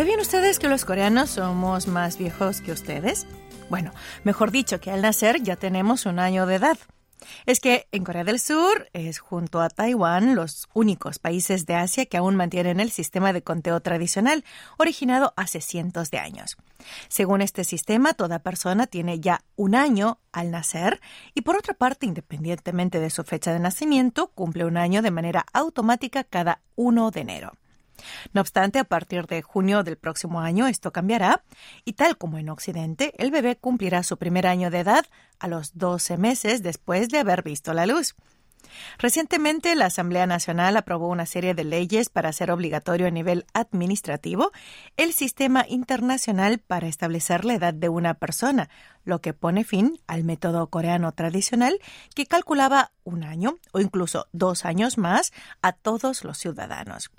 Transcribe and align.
¿Sabían 0.00 0.20
ustedes 0.20 0.58
que 0.58 0.70
los 0.70 0.86
coreanos 0.86 1.28
somos 1.28 1.86
más 1.86 2.16
viejos 2.16 2.62
que 2.62 2.72
ustedes? 2.72 3.26
Bueno, 3.68 3.92
mejor 4.24 4.50
dicho, 4.50 4.80
que 4.80 4.90
al 4.90 5.02
nacer 5.02 5.42
ya 5.42 5.56
tenemos 5.56 6.06
un 6.06 6.18
año 6.18 6.46
de 6.46 6.54
edad. 6.54 6.78
Es 7.44 7.60
que 7.60 7.86
en 7.92 8.02
Corea 8.02 8.24
del 8.24 8.40
Sur 8.40 8.88
es 8.94 9.18
junto 9.18 9.60
a 9.60 9.68
Taiwán 9.68 10.34
los 10.34 10.70
únicos 10.72 11.18
países 11.18 11.66
de 11.66 11.74
Asia 11.74 12.06
que 12.06 12.16
aún 12.16 12.34
mantienen 12.34 12.80
el 12.80 12.90
sistema 12.90 13.34
de 13.34 13.42
conteo 13.42 13.80
tradicional, 13.80 14.42
originado 14.78 15.34
hace 15.36 15.60
cientos 15.60 16.10
de 16.10 16.16
años. 16.16 16.56
Según 17.08 17.42
este 17.42 17.64
sistema, 17.64 18.14
toda 18.14 18.38
persona 18.38 18.86
tiene 18.86 19.20
ya 19.20 19.44
un 19.54 19.74
año 19.74 20.18
al 20.32 20.50
nacer 20.50 21.02
y 21.34 21.42
por 21.42 21.58
otra 21.58 21.74
parte, 21.74 22.06
independientemente 22.06 23.00
de 23.00 23.10
su 23.10 23.22
fecha 23.22 23.52
de 23.52 23.60
nacimiento, 23.60 24.28
cumple 24.28 24.64
un 24.64 24.78
año 24.78 25.02
de 25.02 25.10
manera 25.10 25.44
automática 25.52 26.24
cada 26.24 26.62
1 26.76 27.10
de 27.10 27.20
enero. 27.20 27.52
No 28.32 28.40
obstante, 28.40 28.78
a 28.78 28.84
partir 28.84 29.26
de 29.26 29.42
junio 29.42 29.82
del 29.82 29.96
próximo 29.96 30.40
año 30.40 30.66
esto 30.66 30.92
cambiará 30.92 31.42
y 31.84 31.94
tal 31.94 32.16
como 32.16 32.38
en 32.38 32.48
Occidente, 32.48 33.12
el 33.18 33.30
bebé 33.30 33.56
cumplirá 33.56 34.02
su 34.02 34.16
primer 34.16 34.46
año 34.46 34.70
de 34.70 34.80
edad 34.80 35.06
a 35.38 35.48
los 35.48 35.76
12 35.78 36.16
meses 36.16 36.62
después 36.62 37.08
de 37.08 37.18
haber 37.18 37.42
visto 37.42 37.72
la 37.72 37.86
luz. 37.86 38.14
Recientemente, 38.98 39.74
la 39.74 39.86
Asamblea 39.86 40.26
Nacional 40.26 40.76
aprobó 40.76 41.08
una 41.08 41.26
serie 41.26 41.54
de 41.54 41.64
leyes 41.64 42.08
para 42.08 42.28
hacer 42.28 42.50
obligatorio 42.50 43.06
a 43.06 43.10
nivel 43.10 43.46
administrativo 43.54 44.52
el 44.96 45.12
sistema 45.12 45.64
internacional 45.68 46.58
para 46.58 46.88
establecer 46.88 47.44
la 47.44 47.54
edad 47.54 47.74
de 47.74 47.88
una 47.88 48.14
persona, 48.14 48.68
lo 49.04 49.20
que 49.20 49.32
pone 49.32 49.64
fin 49.64 50.00
al 50.06 50.24
método 50.24 50.68
coreano 50.68 51.12
tradicional 51.12 51.78
que 52.14 52.26
calculaba 52.26 52.92
un 53.04 53.24
año 53.24 53.58
o 53.72 53.80
incluso 53.80 54.28
dos 54.32 54.64
años 54.64 54.98
más 54.98 55.32
a 55.62 55.72
todos 55.72 56.24
los 56.24 56.38
ciudadanos. 56.38 57.10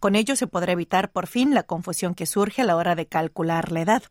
Con 0.00 0.16
ello 0.16 0.36
se 0.36 0.46
podrá 0.46 0.72
evitar 0.72 1.12
por 1.12 1.26
fin 1.26 1.54
la 1.54 1.64
confusión 1.64 2.14
que 2.14 2.26
surge 2.26 2.62
a 2.62 2.64
la 2.64 2.76
hora 2.76 2.94
de 2.94 3.06
calcular 3.06 3.72
la 3.72 3.80
edad. 3.80 4.02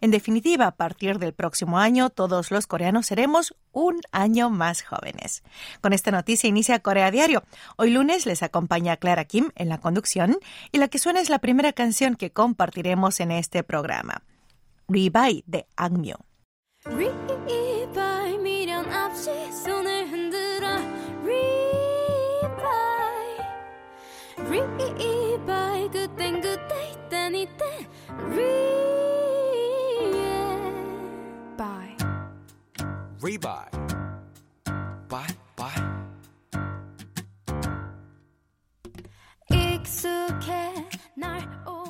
En 0.00 0.10
definitiva, 0.10 0.66
a 0.66 0.76
partir 0.76 1.18
del 1.18 1.34
próximo 1.34 1.78
año, 1.78 2.10
todos 2.10 2.50
los 2.50 2.66
coreanos 2.66 3.06
seremos 3.06 3.54
un 3.72 4.00
año 4.12 4.48
más 4.48 4.82
jóvenes. 4.82 5.42
Con 5.80 5.92
esta 5.92 6.10
noticia 6.10 6.48
inicia 6.48 6.78
Corea 6.78 7.10
Diario. 7.10 7.42
Hoy 7.76 7.90
lunes 7.90 8.26
les 8.26 8.42
acompaña 8.42 8.96
Clara 8.96 9.24
Kim 9.24 9.50
en 9.56 9.68
la 9.68 9.78
conducción 9.78 10.38
y 10.70 10.78
la 10.78 10.88
que 10.88 10.98
suena 10.98 11.20
es 11.20 11.30
la 11.30 11.40
primera 11.40 11.72
canción 11.72 12.14
que 12.14 12.30
compartiremos 12.30 13.20
en 13.20 13.32
este 13.32 13.64
programa. 13.64 14.22
Rebuy 14.88 15.42
de 15.46 15.66
Angmyo. 15.76 16.18
리 16.88 17.25
바이 25.45 25.89
그땐 25.89 26.41
그때 26.41 26.91
이땐 26.91 27.35
이때 27.35 27.87
리바이 31.57 31.97
리바이 33.23 33.65
바이 35.09 35.27
바이 35.55 35.71
익숙해 39.49 40.73
날 41.15 41.41
오 41.67 41.84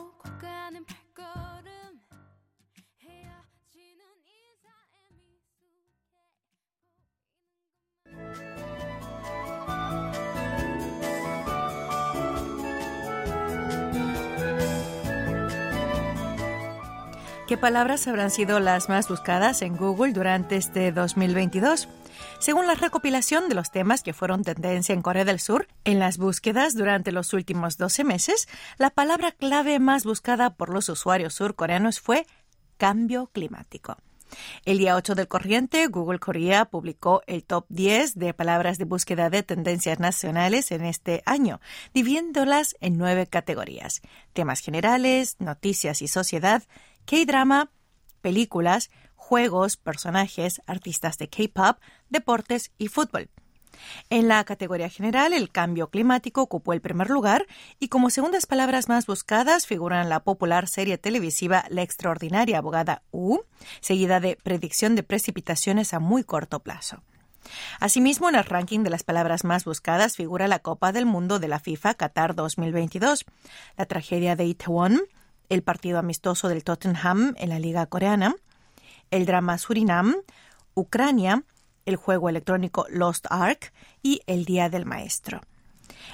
¿Qué 17.47 17.57
palabras 17.57 18.09
habrán 18.09 18.33
sido 18.33 18.59
las 18.59 18.89
más 18.89 19.09
buscadas 19.09 19.63
en 19.63 19.77
Google 19.77 20.13
durante 20.13 20.57
este 20.57 20.91
2022? 20.91 21.89
Según 22.41 22.67
la 22.67 22.75
recopilación 22.75 23.49
de 23.49 23.55
los 23.55 23.71
temas 23.71 24.03
que 24.03 24.13
fueron 24.13 24.43
tendencia 24.43 24.93
en 24.93 25.01
Corea 25.01 25.25
del 25.25 25.39
Sur, 25.39 25.69
en 25.85 26.01
las 26.01 26.19
búsquedas 26.19 26.75
durante 26.75 27.13
los 27.13 27.33
últimos 27.33 27.79
12 27.79 28.03
meses, 28.03 28.49
la 28.79 28.91
palabra 28.91 29.31
clave 29.31 29.79
más 29.79 30.03
buscada 30.03 30.57
por 30.57 30.71
los 30.71 30.89
usuarios 30.89 31.35
surcoreanos 31.35 32.01
fue 32.01 32.27
cambio 32.79 33.29
climático. 33.29 33.97
El 34.65 34.79
día 34.79 34.97
8 34.97 35.15
del 35.15 35.29
corriente, 35.29 35.87
Google 35.87 36.19
Korea 36.19 36.65
publicó 36.65 37.23
el 37.29 37.45
top 37.45 37.67
10 37.69 38.19
de 38.19 38.35
palabras 38.35 38.77
de 38.77 38.85
búsqueda 38.85 39.31
de 39.31 39.45
tendencias 39.45 40.01
nacionales 40.01 40.73
en 40.73 40.85
este 40.85 41.23
año, 41.27 41.61
dividiéndolas 41.95 42.77
en 42.81 42.99
nueve 42.99 43.29
categorías. 43.29 44.03
Temas 44.33 44.61
generales, 44.61 45.37
noticias 45.39 46.03
y 46.03 46.09
sociedad, 46.09 46.65
K-drama, 47.07 47.71
películas, 48.21 48.91
juegos, 49.15 49.77
personajes, 49.77 50.61
artistas 50.67 51.19
de 51.19 51.29
K-pop, 51.29 51.79
deportes 52.11 52.73
y 52.79 52.89
fútbol. 52.89 53.31
En 54.11 54.29
la 54.29 54.45
categoría 54.45 54.89
general, 54.89 55.33
el 55.33 55.51
cambio 55.51 55.89
climático 55.91 56.43
ocupó 56.43 56.73
el 56.73 56.81
primer 56.81 57.11
lugar 57.11 57.47
y 57.79 57.89
como 57.89 58.11
segundas 58.11 58.47
palabras 58.47 58.89
más 58.89 59.07
buscadas 59.07 59.67
figuran 59.67 60.09
la 60.09 60.21
popular 60.21 60.69
serie 60.69 60.99
televisiva 60.99 61.65
La 61.69 61.83
extraordinaria 61.83 62.59
abogada 62.59 63.03
U, 63.11 63.41
seguida 63.81 64.21
de 64.21 64.37
predicción 64.43 64.95
de 64.95 65.03
precipitaciones 65.03 65.95
a 65.95 66.01
muy 66.01 66.25
corto 66.25 66.61
plazo. 66.61 67.03
Asimismo, 67.79 68.29
en 68.29 68.35
el 68.35 68.45
ranking 68.45 68.81
de 68.83 68.91
las 68.91 69.05
palabras 69.05 69.45
más 69.45 69.65
buscadas 69.65 70.17
figura 70.17 70.49
la 70.49 70.59
Copa 70.59 70.93
del 70.93 71.07
Mundo 71.07 71.39
de 71.39 71.49
la 71.49 71.61
FIFA 71.61 71.95
Qatar 71.95 72.35
2022, 72.35 73.25
la 73.77 73.87
tragedia 73.87 74.35
de 74.35 74.47
Itaewon, 74.47 75.01
el 75.49 75.63
partido 75.63 75.99
amistoso 75.99 76.49
del 76.49 76.65
Tottenham 76.65 77.35
en 77.39 77.49
la 77.49 77.59
Liga 77.59 77.87
Coreana, 77.87 78.35
el 79.11 79.27
drama 79.27 79.59
Surinam, 79.59 80.17
Ucrania, 80.75 81.43
el 81.85 81.97
juego 81.97 82.29
electrónico 82.29 82.87
Lost 82.91 83.27
Ark 83.31 83.73
y 84.03 84.21
el 84.27 84.45
Día 84.45 84.69
del 84.69 84.85
Maestro. 84.85 85.41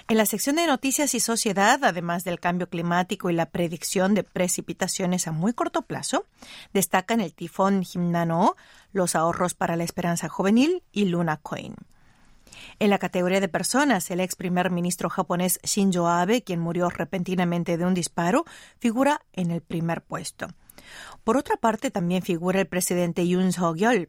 En 0.09 0.17
la 0.17 0.27
sección 0.27 0.57
de 0.57 0.67
noticias 0.67 1.15
y 1.15 1.21
sociedad, 1.21 1.83
además 1.85 2.25
del 2.25 2.41
cambio 2.41 2.69
climático 2.69 3.31
y 3.31 3.35
la 3.35 3.47
predicción 3.47 4.15
de 4.15 4.25
precipitaciones 4.25 5.27
a 5.27 5.33
muy 5.33 5.53
corto 5.53 5.83
plazo, 5.83 6.27
destacan 6.73 7.21
el 7.21 7.35
tifón 7.35 7.83
Himnano, 7.83 8.57
los 8.93 9.15
ahorros 9.15 9.55
para 9.55 9.77
la 9.77 9.85
esperanza 9.85 10.29
juvenil 10.29 10.83
y 10.93 11.07
Luna 11.07 11.39
Coin. 11.39 11.77
En 12.79 12.91
la 12.91 12.99
categoría 12.99 13.41
de 13.41 13.49
personas, 13.49 14.11
el 14.11 14.21
ex 14.21 14.37
primer 14.37 14.71
ministro 14.71 15.09
japonés 15.09 15.61
Shinzo 15.63 16.09
Abe, 16.09 16.43
quien 16.43 16.61
murió 16.61 16.91
repentinamente 16.91 17.77
de 17.77 17.85
un 17.85 17.95
disparo, 17.95 18.45
figura 18.79 19.23
en 19.33 19.51
el 19.51 19.61
primer 19.61 20.03
puesto. 20.03 20.49
Por 21.25 21.37
otra 21.37 21.57
parte, 21.57 21.91
también 21.91 22.23
figura 22.23 22.61
el 22.61 22.67
presidente 22.67 23.27
Yoon 23.27 23.53
Suk-yeol. 23.53 24.09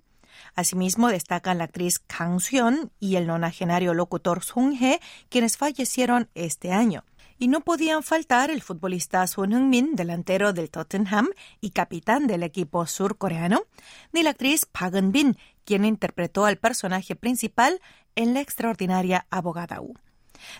Asimismo, 0.56 1.09
destacan 1.09 1.59
la 1.59 1.66
actriz 1.66 2.00
Kang 2.00 2.40
Seon 2.40 2.91
y 3.00 3.16
el 3.16 3.28
nonagenario 3.28 3.94
locutor 3.94 4.44
Sung 4.44 4.74
Hee, 4.74 5.00
quienes 5.30 5.58
fallecieron 5.58 6.30
este 6.34 6.72
año. 6.72 7.03
Y 7.40 7.47
no 7.47 7.62
podían 7.62 8.03
faltar 8.03 8.52
el 8.52 8.62
futbolista 8.62 9.25
Son 9.28 9.52
Heung-min, 9.52 9.96
delantero 9.96 10.53
del 10.53 10.70
Tottenham 10.70 11.30
y 11.62 11.72
capitán 11.72 12.28
del 12.28 12.44
equipo 12.44 12.85
surcoreano, 12.85 13.64
ni 14.12 14.24
la 14.24 14.31
actriz 14.31 14.66
Park 14.66 14.96
Eun-bin, 14.96 15.38
quien 15.66 15.85
interpretó 15.85 16.46
al 16.46 16.57
personaje 16.57 17.16
principal 17.16 17.81
en 18.16 18.34
la 18.34 18.41
extraordinaria 18.41 19.25
abogada 19.29 19.81
U. 19.81 19.96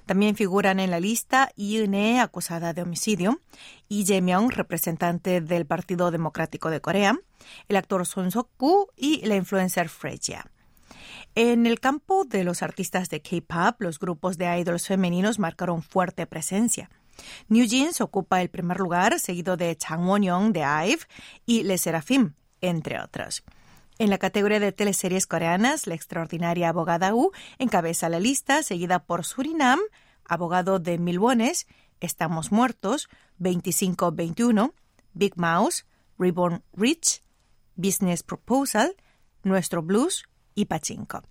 También 0.06 0.36
figuran 0.36 0.80
en 0.80 0.92
la 0.92 1.00
lista 1.00 1.52
Yune, 1.56 2.22
acusada 2.22 2.74
de 2.74 2.82
homicidio, 2.82 3.42
Lee 3.90 4.06
Jae-myung, 4.06 4.52
representante 4.52 5.42
del 5.42 5.66
Partido 5.66 6.12
Democrático 6.12 6.70
de 6.70 6.82
Corea, 6.82 7.18
el 7.68 7.76
actor 7.76 8.06
Son 8.06 8.32
Sok-gu 8.32 8.88
y 8.96 9.26
la 9.26 9.36
influencer 9.36 9.90
Freya. 9.90 10.46
En 11.36 11.66
el 11.66 11.80
campo 11.80 12.26
de 12.26 12.44
los 12.44 12.62
artistas 12.62 13.10
de 13.10 13.22
K-pop, 13.22 13.82
los 13.82 14.00
grupos 14.00 14.38
de 14.38 14.58
idols 14.60 14.88
femeninos 14.88 15.40
marcaron 15.40 15.82
fuerte 15.82 16.28
presencia. 16.28 16.90
New 17.48 17.66
Jeans 17.66 18.02
ocupa 18.02 18.42
el 18.42 18.50
primer 18.50 18.80
lugar, 18.80 19.20
seguido 19.20 19.58
de 19.58 19.76
Chang 19.76 20.08
Won-young 20.08 20.52
de 20.52 20.62
IVE 20.62 21.06
y 21.46 21.64
Le 21.64 21.78
Seraphim, 21.78 22.34
entre 22.62 23.00
otros. 23.00 23.44
En 24.04 24.10
la 24.10 24.18
categoría 24.18 24.60
de 24.60 24.74
teleseries 24.74 25.26
coreanas, 25.26 25.88
la 25.88 25.96
extraordinaria 25.96 26.68
abogada 26.68 27.16
U 27.16 27.32
encabeza 27.58 28.10
la 28.10 28.20
lista, 28.20 28.62
seguida 28.62 29.06
por 29.06 29.24
Surinam, 29.24 29.80
abogado 30.26 30.80
de 30.80 30.98
Milbones, 30.98 31.68
Estamos 32.02 32.52
Muertos, 32.52 33.08
2521, 33.38 34.74
Big 35.14 35.38
Mouse, 35.38 35.86
Reborn 36.20 36.64
Rich, 36.74 37.24
Business 37.78 38.24
Proposal, 38.24 38.98
Nuestro 39.42 39.82
Blues 39.82 40.26
y 40.54 40.66
Pachinko. 40.66 41.24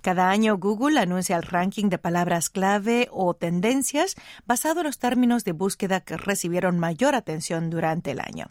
Cada 0.00 0.30
año 0.30 0.56
Google 0.56 1.00
anuncia 1.00 1.36
el 1.36 1.42
ranking 1.42 1.90
de 1.90 1.98
palabras 1.98 2.48
clave 2.48 3.08
o 3.12 3.34
tendencias 3.34 4.14
basado 4.46 4.80
en 4.80 4.86
los 4.86 4.98
términos 4.98 5.44
de 5.44 5.52
búsqueda 5.52 6.00
que 6.00 6.16
recibieron 6.16 6.78
mayor 6.78 7.14
atención 7.14 7.68
durante 7.68 8.12
el 8.12 8.20
año. 8.20 8.50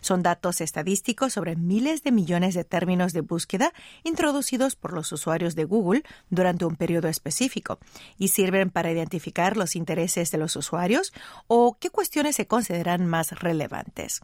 Son 0.00 0.22
datos 0.22 0.60
estadísticos 0.60 1.32
sobre 1.32 1.56
miles 1.56 2.02
de 2.02 2.12
millones 2.12 2.54
de 2.54 2.64
términos 2.64 3.12
de 3.12 3.20
búsqueda 3.20 3.72
introducidos 4.04 4.76
por 4.76 4.92
los 4.92 5.12
usuarios 5.12 5.54
de 5.54 5.64
Google 5.64 6.02
durante 6.30 6.64
un 6.64 6.76
periodo 6.76 7.08
específico 7.08 7.78
y 8.18 8.28
sirven 8.28 8.70
para 8.70 8.90
identificar 8.90 9.56
los 9.56 9.76
intereses 9.76 10.30
de 10.30 10.38
los 10.38 10.56
usuarios 10.56 11.12
o 11.46 11.76
qué 11.78 11.90
cuestiones 11.90 12.36
se 12.36 12.46
consideran 12.46 13.06
más 13.06 13.32
relevantes. 13.32 14.22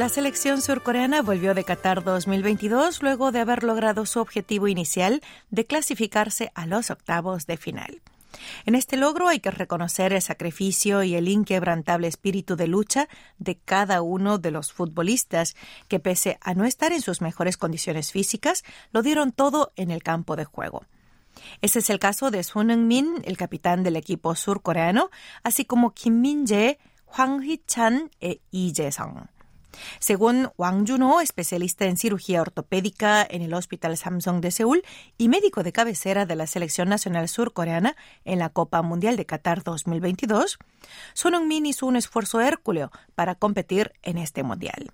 La 0.00 0.08
selección 0.08 0.62
surcoreana 0.62 1.20
volvió 1.20 1.52
de 1.52 1.62
Qatar 1.62 2.02
2022 2.02 3.02
luego 3.02 3.32
de 3.32 3.40
haber 3.40 3.62
logrado 3.62 4.06
su 4.06 4.18
objetivo 4.18 4.66
inicial 4.66 5.20
de 5.50 5.66
clasificarse 5.66 6.50
a 6.54 6.64
los 6.64 6.90
octavos 6.90 7.46
de 7.46 7.58
final. 7.58 8.00
En 8.64 8.76
este 8.76 8.96
logro 8.96 9.28
hay 9.28 9.40
que 9.40 9.50
reconocer 9.50 10.14
el 10.14 10.22
sacrificio 10.22 11.02
y 11.02 11.16
el 11.16 11.28
inquebrantable 11.28 12.08
espíritu 12.08 12.56
de 12.56 12.66
lucha 12.66 13.10
de 13.36 13.58
cada 13.58 14.00
uno 14.00 14.38
de 14.38 14.50
los 14.50 14.72
futbolistas, 14.72 15.54
que 15.86 16.00
pese 16.00 16.38
a 16.40 16.54
no 16.54 16.64
estar 16.64 16.92
en 16.92 17.02
sus 17.02 17.20
mejores 17.20 17.58
condiciones 17.58 18.10
físicas, 18.10 18.64
lo 18.92 19.02
dieron 19.02 19.32
todo 19.32 19.70
en 19.76 19.90
el 19.90 20.02
campo 20.02 20.34
de 20.34 20.46
juego. 20.46 20.86
Ese 21.60 21.80
es 21.80 21.90
el 21.90 21.98
caso 21.98 22.30
de 22.30 22.42
Son 22.42 22.70
Heung-min, 22.70 23.20
el 23.26 23.36
capitán 23.36 23.82
del 23.82 23.96
equipo 23.96 24.34
surcoreano, 24.34 25.10
así 25.42 25.66
como 25.66 25.92
Kim 25.92 26.22
Min-jae, 26.22 26.78
Hwang 27.04 27.42
Hee-chan 27.42 28.10
e 28.18 28.40
Lee 28.50 28.72
Jae-sung. 28.74 29.28
Según 29.98 30.50
Wang 30.56 30.86
Junho, 30.86 31.20
especialista 31.20 31.86
en 31.86 31.96
cirugía 31.96 32.42
ortopédica 32.42 33.26
en 33.28 33.42
el 33.42 33.54
Hospital 33.54 33.96
Samsung 33.96 34.40
de 34.40 34.50
Seúl 34.50 34.82
y 35.18 35.28
médico 35.28 35.62
de 35.62 35.72
cabecera 35.72 36.26
de 36.26 36.36
la 36.36 36.46
Selección 36.46 36.88
Nacional 36.88 37.28
Surcoreana 37.28 37.96
en 38.24 38.38
la 38.38 38.50
Copa 38.50 38.82
Mundial 38.82 39.16
de 39.16 39.26
Qatar 39.26 39.62
2022, 39.62 40.58
Son 41.14 41.34
Heung-min 41.34 41.66
hizo 41.66 41.86
un 41.86 41.96
esfuerzo 41.96 42.40
hérculeo 42.40 42.90
para 43.14 43.34
competir 43.34 43.92
en 44.02 44.18
este 44.18 44.42
Mundial. 44.42 44.90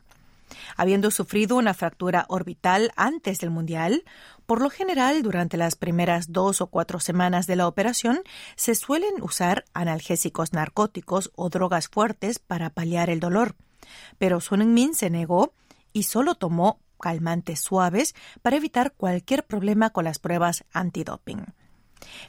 Habiendo 0.76 1.10
sufrido 1.10 1.56
una 1.56 1.74
fractura 1.74 2.26
orbital 2.28 2.92
antes 2.96 3.38
del 3.38 3.50
Mundial, 3.50 4.04
por 4.46 4.60
lo 4.60 4.70
general, 4.70 5.22
durante 5.22 5.56
las 5.56 5.74
primeras 5.74 6.32
dos 6.32 6.60
o 6.60 6.68
cuatro 6.68 7.00
semanas 7.00 7.46
de 7.46 7.56
la 7.56 7.66
operación, 7.66 8.20
se 8.54 8.74
suelen 8.74 9.14
usar 9.22 9.64
analgésicos 9.74 10.52
narcóticos 10.52 11.32
o 11.34 11.48
drogas 11.48 11.88
fuertes 11.88 12.38
para 12.38 12.70
paliar 12.70 13.10
el 13.10 13.20
dolor. 13.20 13.56
Pero 14.18 14.40
Son 14.40 14.60
Heung-min 14.60 14.94
se 14.94 15.10
negó 15.10 15.52
y 15.92 16.04
solo 16.04 16.34
tomó 16.34 16.80
calmantes 17.00 17.60
suaves 17.60 18.14
para 18.42 18.56
evitar 18.56 18.92
cualquier 18.92 19.46
problema 19.46 19.90
con 19.90 20.04
las 20.04 20.18
pruebas 20.18 20.64
antidoping. 20.72 21.44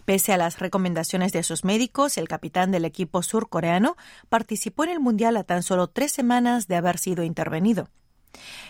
Pese 0.05 0.33
a 0.33 0.37
las 0.37 0.59
recomendaciones 0.59 1.31
de 1.33 1.43
sus 1.43 1.63
médicos, 1.63 2.17
el 2.17 2.27
capitán 2.27 2.71
del 2.71 2.85
equipo 2.85 3.21
surcoreano 3.21 3.97
participó 4.29 4.83
en 4.85 4.91
el 4.91 4.99
Mundial 4.99 5.37
a 5.37 5.43
tan 5.43 5.63
solo 5.63 5.87
tres 5.87 6.11
semanas 6.11 6.67
de 6.67 6.75
haber 6.75 6.97
sido 6.97 7.23
intervenido. 7.23 7.89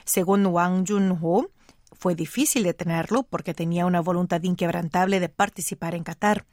Según 0.06 0.46
Wang 0.46 0.86
Junho, 0.88 1.50
fue 1.94 2.16
difícil 2.16 2.64
detenerlo 2.64 3.24
porque 3.24 3.54
tenía 3.54 3.86
una 3.86 4.02
voluntad 4.02 4.42
inquebrantable 4.44 5.20
de 5.20 5.30
participar 5.30 5.96
en 5.96 6.04
Qatar. 6.04 6.46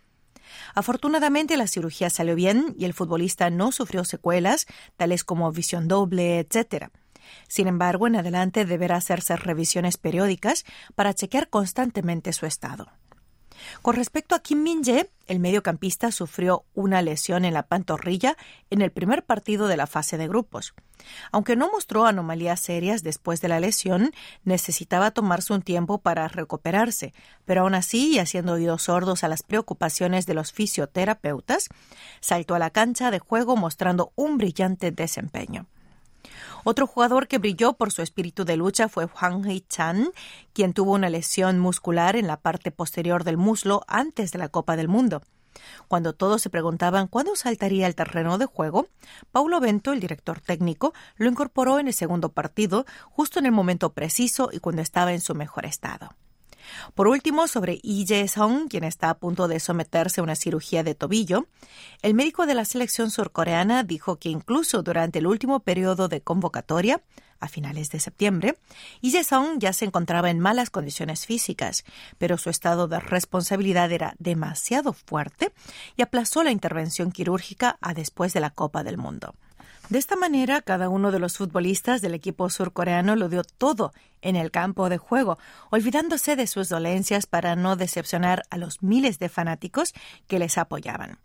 Afortunadamente 0.75 1.56
la 1.56 1.67
cirugía 1.67 2.11
salió 2.11 2.35
bien 2.35 2.75
y 2.79 2.85
el 2.85 2.94
futbolista 2.94 3.50
no 3.50 3.73
sufrió 3.73 4.05
secuelas, 4.05 4.67
tales 4.96 5.25
como 5.25 5.50
visión 5.52 5.88
doble, 5.88 6.38
etc. 6.41 6.88
Sin 7.49 7.69
embargo, 7.69 8.06
en 8.06 8.17
adelante 8.17 8.64
deberá 8.64 8.96
hacerse 8.96 9.37
revisiones 9.37 9.96
periódicas 9.96 10.64
para 10.94 11.14
chequear 11.14 11.49
constantemente 11.49 12.32
su 12.32 12.46
estado. 12.46 12.88
Con 13.82 13.96
respecto 13.96 14.34
a 14.34 14.40
Kim 14.40 14.62
Min-jae, 14.62 15.11
el 15.26 15.40
mediocampista 15.40 16.12
sufrió 16.12 16.64
una 16.75 17.02
lesión 17.02 17.44
en 17.44 17.55
la 17.55 17.64
pantorrilla 17.64 18.37
en 18.70 18.82
el 18.82 18.90
primer 18.90 19.25
partido 19.25 19.69
de 19.69 19.76
la 19.76 19.87
fase 19.87 20.19
de 20.19 20.28
grupos. 20.28 20.75
Aunque 21.32 21.56
no 21.56 21.70
mostró 21.70 22.06
anomalías 22.06 22.61
serias 22.61 23.02
después 23.02 23.40
de 23.40 23.49
la 23.49 23.61
lesión, 23.61 24.12
necesitaba 24.44 25.11
tomarse 25.11 25.52
un 25.52 25.62
tiempo 25.62 25.99
para 25.99 26.28
recuperarse, 26.28 27.14
pero 27.44 27.62
aún 27.62 27.75
así, 27.75 28.14
y 28.14 28.19
haciendo 28.19 28.52
oídos 28.52 28.82
sordos 28.84 29.25
a 29.25 29.28
las 29.28 29.43
preocupaciones 29.43 30.26
de 30.26 30.34
los 30.34 30.52
fisioterapeutas, 30.52 31.69
saltó 32.20 32.55
a 32.55 32.58
la 32.58 32.70
cancha 32.70 33.11
de 33.11 33.19
juego 33.19 33.56
mostrando 33.56 34.12
un 34.14 34.38
brillante 34.38 34.90
desempeño. 34.90 35.66
Otro 36.65 36.87
jugador 36.87 37.29
que 37.29 37.38
brilló 37.38 37.75
por 37.75 37.93
su 37.93 38.03
espíritu 38.03 38.44
de 38.44 38.56
lucha 38.56 38.88
fue 38.88 39.06
Hwang 39.06 39.44
Hee-chan, 39.44 40.11
quien 40.53 40.73
tuvo 40.73 40.93
una 40.93 41.11
lesión 41.11 41.59
muscular 41.59 42.17
en 42.17 42.26
la 42.26 42.41
parte 42.41 42.71
posterior 42.71 43.25
del 43.25 43.37
muslo 43.37 43.82
antes 43.87 44.32
de 44.32 44.38
la 44.38 44.49
Copa 44.49 44.76
del 44.76 44.88
Mundo. 44.88 45.23
Cuando 45.88 46.12
todos 46.12 46.43
se 46.43 46.50
preguntaban 46.50 47.06
cuándo 47.06 47.37
saltaría 47.37 47.87
al 47.87 47.94
terreno 47.94 48.38
de 48.38 48.47
juego, 48.47 48.88
Paulo 49.31 49.61
Bento, 49.61 49.93
el 49.93 50.00
director 50.00 50.41
técnico, 50.41 50.94
lo 51.17 51.29
incorporó 51.29 51.79
en 51.79 51.88
el 51.88 51.94
segundo 51.94 52.31
partido, 52.31 52.87
justo 53.11 53.38
en 53.38 53.47
el 53.47 53.53
momento 53.53 53.93
preciso 53.93 54.50
y 54.53 54.59
cuando 54.59 54.82
estaba 54.82 55.12
en 55.12 55.21
su 55.21 55.35
mejor 55.35 55.67
estado. 55.67 56.15
Por 56.94 57.08
último, 57.08 57.46
sobre 57.49 57.81
Lee 57.82 58.05
Jae-sung, 58.06 58.69
quien 58.69 58.84
está 58.84 59.11
a 59.11 59.19
punto 59.19 59.49
de 59.49 59.61
someterse 59.61 60.20
a 60.20 60.25
una 60.25 60.37
cirugía 60.37 60.82
de 60.82 60.94
tobillo, 60.94 61.46
el 62.02 62.14
médico 62.14 62.46
de 62.46 62.55
la 62.55 62.64
selección 62.64 63.11
surcoreana 63.11 63.82
dijo 63.82 64.16
que 64.16 64.28
incluso 64.28 64.82
durante 64.82 65.19
el 65.19 65.26
último 65.26 65.61
periodo 65.61 66.08
de 66.08 66.20
convocatoria, 66.20 67.02
a 67.40 67.49
finales 67.49 67.90
de 67.90 68.00
septiembre, 68.00 68.56
Lee 69.00 69.12
Jae-sung 69.12 69.58
ya 69.58 69.72
se 69.72 69.84
encontraba 69.84 70.31
en 70.31 70.40
malas 70.40 70.70
condiciones 70.70 71.26
físicas, 71.26 71.84
pero 72.19 72.38
su 72.38 72.50
estado 72.50 72.88
de 72.88 73.00
responsabilidad 73.00 73.93
era 73.93 74.14
demasiado 74.19 74.93
fuerte 74.93 75.52
y 75.96 76.02
aplazó 76.02 76.43
la 76.43 76.50
intervención 76.50 77.12
quirúrgica 77.12 77.78
a 77.81 77.94
después 77.94 78.32
de 78.32 78.40
la 78.40 78.50
Copa 78.50 78.82
del 78.82 78.99
Mundo. 78.99 79.34
De 79.91 79.99
esta 79.99 80.17
manera, 80.17 80.63
cada 80.63 80.89
uno 80.89 81.13
de 81.13 81.19
los 81.19 81.37
futbolistas 81.37 82.01
del 82.01 82.15
equipo 82.15 82.49
surcoreano 82.49 83.17
lo 83.17 83.29
dio 83.29 83.45
todo 83.45 83.93
en 84.23 84.35
el 84.35 84.51
campo 84.51 84.89
de 84.89 84.97
juego, 84.97 85.39
olvidándose 85.71 86.37
de 86.37 86.47
sus 86.47 86.71
dolencias 86.71 87.27
para 87.27 87.55
no 87.55 87.77
decepcionar 87.77 88.45
a 88.49 88.57
los 88.57 88.83
miles 88.83 89.19
de 89.19 89.29
fanáticos 89.29 89.93
que 90.27 90.39
les 90.39 90.57
apoyaban. 90.57 91.19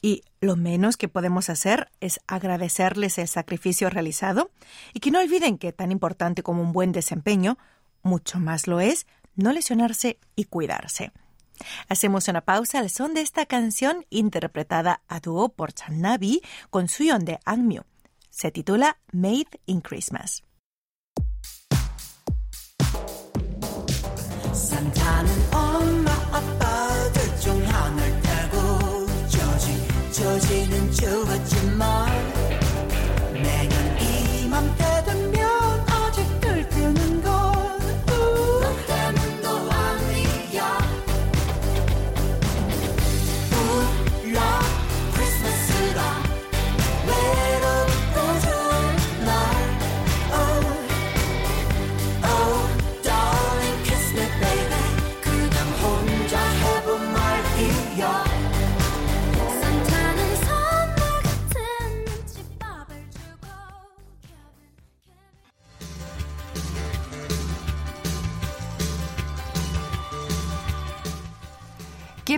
Y 0.00 0.22
lo 0.40 0.56
menos 0.56 0.96
que 0.96 1.08
podemos 1.08 1.50
hacer 1.50 1.90
es 2.00 2.20
agradecerles 2.26 3.18
el 3.18 3.28
sacrificio 3.28 3.90
realizado 3.90 4.50
y 4.94 5.00
que 5.00 5.10
no 5.10 5.20
olviden 5.20 5.58
que 5.58 5.72
tan 5.72 5.92
importante 5.92 6.42
como 6.42 6.62
un 6.62 6.72
buen 6.72 6.92
desempeño, 6.92 7.58
mucho 8.02 8.40
más 8.40 8.66
lo 8.66 8.80
es 8.80 9.06
no 9.36 9.52
lesionarse 9.52 10.18
y 10.34 10.44
cuidarse. 10.44 11.12
Hacemos 11.88 12.28
una 12.28 12.40
pausa 12.40 12.78
al 12.78 12.90
son 12.90 13.14
de 13.14 13.20
esta 13.20 13.46
canción 13.46 14.06
interpretada 14.10 15.02
a 15.08 15.20
dúo 15.20 15.50
por 15.50 15.72
Channabi 15.72 16.42
con 16.70 16.88
Suyon 16.88 17.24
de 17.24 17.38
Angmyu. 17.44 17.82
Se 18.30 18.50
titula 18.50 18.98
Made 19.12 19.60
in 19.66 19.80
Christmas. 19.80 20.42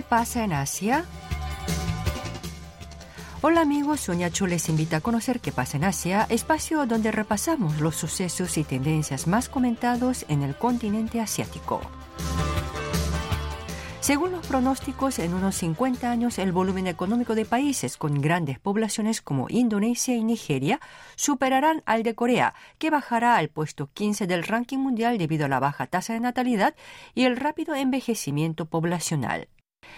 Pasa 0.05 0.43
en 0.43 0.53
Asia? 0.53 1.05
Hola 3.41 3.61
amigos, 3.61 3.99
Sonia 3.99 4.29
Chu 4.29 4.47
les 4.47 4.69
invita 4.69 4.97
a 4.97 5.01
conocer 5.01 5.39
qué 5.39 5.51
pasa 5.51 5.77
en 5.77 5.83
Asia, 5.83 6.25
espacio 6.29 6.85
donde 6.85 7.11
repasamos 7.11 7.79
los 7.79 7.95
sucesos 7.95 8.57
y 8.57 8.63
tendencias 8.63 9.27
más 9.27 9.49
comentados 9.49 10.25
en 10.29 10.41
el 10.41 10.55
continente 10.55 11.19
asiático. 11.19 11.81
Según 13.99 14.31
los 14.31 14.45
pronósticos, 14.45 15.17
en 15.17 15.33
unos 15.33 15.55
50 15.55 16.11
años 16.11 16.37
el 16.37 16.51
volumen 16.51 16.85
económico 16.85 17.33
de 17.33 17.43
países 17.43 17.97
con 17.97 18.21
grandes 18.21 18.59
poblaciones 18.59 19.19
como 19.19 19.47
Indonesia 19.49 20.15
y 20.15 20.23
Nigeria 20.23 20.79
superarán 21.15 21.81
al 21.87 22.03
de 22.03 22.13
Corea, 22.13 22.53
que 22.77 22.91
bajará 22.91 23.35
al 23.35 23.49
puesto 23.49 23.89
15 23.91 24.27
del 24.27 24.43
ranking 24.43 24.77
mundial 24.77 25.17
debido 25.17 25.45
a 25.45 25.49
la 25.49 25.59
baja 25.59 25.87
tasa 25.87 26.13
de 26.13 26.19
natalidad 26.19 26.75
y 27.15 27.23
el 27.23 27.35
rápido 27.35 27.73
envejecimiento 27.73 28.65
poblacional. 28.65 29.47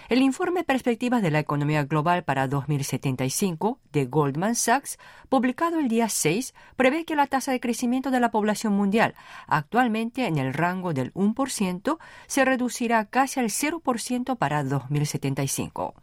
El 0.08 0.22
informe 0.22 0.64
Perspectivas 0.64 1.22
de 1.22 1.30
la 1.30 1.38
Economía 1.38 1.84
Global 1.84 2.24
para 2.24 2.48
2075 2.48 3.78
de 3.92 4.06
Goldman 4.06 4.54
Sachs, 4.54 4.98
publicado 5.28 5.78
el 5.78 5.88
día 5.88 6.08
6, 6.08 6.54
prevé 6.76 7.04
que 7.04 7.16
la 7.16 7.26
tasa 7.26 7.52
de 7.52 7.60
crecimiento 7.60 8.10
de 8.10 8.20
la 8.20 8.30
población 8.30 8.72
mundial, 8.72 9.14
actualmente 9.46 10.26
en 10.26 10.38
el 10.38 10.54
rango 10.54 10.94
del 10.94 11.12
1%, 11.14 11.98
se 12.26 12.44
reducirá 12.44 13.04
casi 13.04 13.40
al 13.40 13.50
0% 13.50 14.36
para 14.36 14.64
2075. 14.64 15.94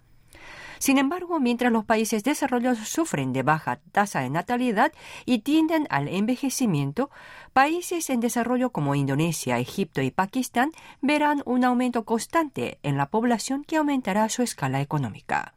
Sin 0.79 0.98
embargo, 0.98 1.39
mientras 1.39 1.72
los 1.72 1.86
países 1.86 2.24
desarrollados 2.24 2.88
sufren 2.88 3.34
de 3.34 3.44
baja 3.44 3.79
tasa 3.91 4.22
de 4.22 4.29
natalidad 4.29 4.91
y 5.25 5.39
tienden 5.39 5.88
al 5.89 6.08
envejecimiento, 6.08 7.10
países 7.53 8.10
en 8.10 8.20
desarrollo 8.20 8.72
como 8.72 8.96
Indonesia, 8.96 9.60
Egipto 9.60 10.01
y 10.01 10.12
Pakistán 10.12 10.72
verán 11.01 11.41
un 11.46 11.63
aumento 11.63 12.05
constante 12.05 12.79
en 12.84 12.98
la 12.98 13.10
población 13.10 13.63
que 13.63 13.77
aumentará 13.77 14.29
su 14.29 14.41
escala 14.41 14.82
económica. 14.82 15.55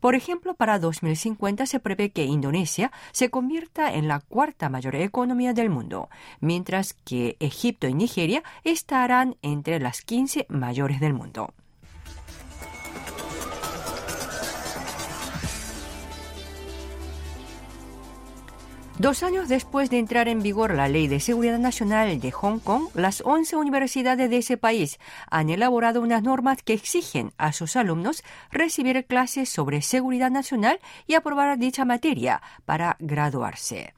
Por 0.00 0.14
ejemplo, 0.14 0.54
para 0.54 0.78
2050 0.78 1.66
se 1.66 1.78
prevé 1.78 2.10
que 2.10 2.24
Indonesia 2.24 2.90
se 3.12 3.28
convierta 3.28 3.92
en 3.92 4.08
la 4.08 4.20
cuarta 4.20 4.70
mayor 4.70 4.96
economía 4.96 5.52
del 5.52 5.68
mundo, 5.68 6.08
mientras 6.40 6.94
que 6.94 7.36
Egipto 7.38 7.86
y 7.86 7.92
Nigeria 7.92 8.42
estarán 8.64 9.36
entre 9.42 9.78
las 9.78 10.00
15 10.00 10.46
mayores 10.48 11.00
del 11.00 11.12
mundo. 11.12 11.52
Dos 19.00 19.22
años 19.22 19.48
después 19.48 19.88
de 19.88 19.98
entrar 19.98 20.28
en 20.28 20.42
vigor 20.42 20.74
la 20.74 20.86
Ley 20.86 21.08
de 21.08 21.20
Seguridad 21.20 21.58
Nacional 21.58 22.20
de 22.20 22.30
Hong 22.32 22.58
Kong, 22.58 22.88
las 22.92 23.22
11 23.24 23.56
universidades 23.56 24.28
de 24.28 24.36
ese 24.36 24.58
país 24.58 25.00
han 25.30 25.48
elaborado 25.48 26.02
unas 26.02 26.22
normas 26.22 26.62
que 26.62 26.74
exigen 26.74 27.32
a 27.38 27.54
sus 27.54 27.76
alumnos 27.76 28.22
recibir 28.50 29.06
clases 29.06 29.48
sobre 29.48 29.80
seguridad 29.80 30.30
nacional 30.30 30.80
y 31.06 31.14
aprobar 31.14 31.56
dicha 31.56 31.86
materia 31.86 32.42
para 32.66 32.98
graduarse. 32.98 33.94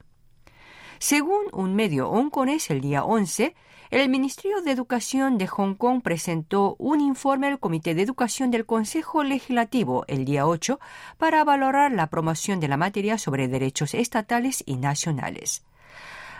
Según 0.99 1.47
un 1.51 1.75
medio 1.75 2.09
hongkonés 2.09 2.69
el 2.69 2.79
día 2.79 3.03
11, 3.03 3.55
el 4.01 4.09
Ministerio 4.09 4.63
de 4.63 4.71
Educación 4.71 5.37
de 5.37 5.45
Hong 5.45 5.75
Kong 5.75 6.01
presentó 6.01 6.75
un 6.79 6.99
informe 6.99 7.45
al 7.45 7.59
Comité 7.59 7.93
de 7.93 8.01
Educación 8.01 8.49
del 8.49 8.65
Consejo 8.65 9.23
Legislativo 9.23 10.03
el 10.07 10.25
día 10.25 10.47
8 10.47 10.79
para 11.19 11.43
valorar 11.43 11.91
la 11.91 12.07
promoción 12.07 12.59
de 12.59 12.67
la 12.67 12.75
materia 12.75 13.19
sobre 13.19 13.47
derechos 13.47 13.93
estatales 13.93 14.63
y 14.65 14.77
nacionales. 14.77 15.63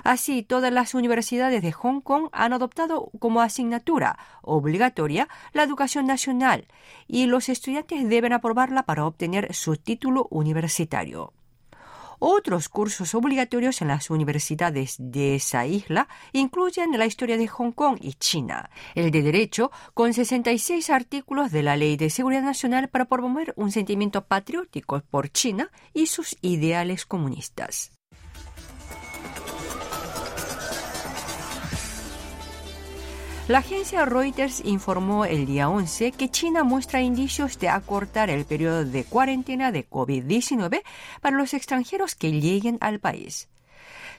Así, 0.03 0.41
todas 0.41 0.73
las 0.73 0.95
universidades 0.95 1.61
de 1.61 1.71
Hong 1.71 2.01
Kong 2.01 2.29
han 2.31 2.53
adoptado 2.53 3.11
como 3.19 3.39
asignatura 3.39 4.17
obligatoria 4.41 5.29
la 5.53 5.61
educación 5.61 6.07
nacional 6.07 6.65
y 7.07 7.27
los 7.27 7.49
estudiantes 7.49 8.09
deben 8.09 8.33
aprobarla 8.33 8.81
para 8.81 9.05
obtener 9.05 9.53
su 9.53 9.77
título 9.77 10.27
universitario. 10.31 11.33
Otros 12.25 12.69
cursos 12.69 13.15
obligatorios 13.15 13.81
en 13.81 13.89
las 13.89 14.09
universidades 14.09 14.95
de 14.97 15.35
esa 15.35 15.65
isla 15.65 16.07
incluyen 16.31 16.97
la 16.97 17.05
historia 17.05 17.35
de 17.35 17.49
Hong 17.49 17.73
Kong 17.73 17.97
y 17.99 18.13
China, 18.13 18.69
el 18.95 19.11
de 19.11 19.21
Derecho, 19.23 19.71
con 19.93 20.13
66 20.13 20.89
artículos 20.89 21.51
de 21.51 21.63
la 21.63 21.75
Ley 21.75 21.97
de 21.97 22.09
Seguridad 22.09 22.43
Nacional 22.43 22.87
para 22.87 23.09
promover 23.09 23.53
un 23.57 23.73
sentimiento 23.73 24.23
patriótico 24.23 25.01
por 25.11 25.33
China 25.33 25.69
y 25.93 26.05
sus 26.05 26.37
ideales 26.41 27.05
comunistas. 27.05 27.92
La 33.53 33.59
agencia 33.59 34.03
Reuters 34.03 34.63
informó 34.65 35.25
el 35.25 35.45
día 35.45 35.69
11 35.69 36.13
que 36.13 36.27
China 36.27 36.63
muestra 36.63 37.03
indicios 37.03 37.59
de 37.59 37.69
acortar 37.69 38.31
el 38.31 38.45
periodo 38.45 38.83
de 38.83 39.03
cuarentena 39.03 39.71
de 39.71 39.87
COVID-19 39.87 40.81
para 41.21 41.37
los 41.37 41.53
extranjeros 41.53 42.15
que 42.15 42.31
lleguen 42.31 42.79
al 42.81 42.99
país. 42.99 43.49